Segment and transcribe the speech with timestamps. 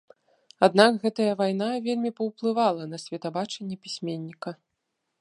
[0.67, 4.61] Аднак гэтая вайна вельмі паўплывала на светабачанне пісьменніка.